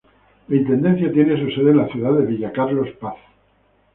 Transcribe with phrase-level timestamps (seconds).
[0.47, 3.17] La intendencia tiene su sede en la ciudad de Villa Carlos Paz.